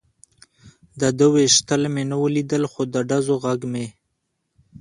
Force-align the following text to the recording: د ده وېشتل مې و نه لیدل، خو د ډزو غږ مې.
د 0.99 1.01
ده 1.17 1.25
وېشتل 1.33 1.81
مې 1.93 2.03
و 2.05 2.09
نه 2.11 2.17
لیدل، 2.35 2.63
خو 2.71 2.81
د 2.93 2.95
ډزو 3.09 3.35
غږ 3.43 3.59
مې. 3.71 3.85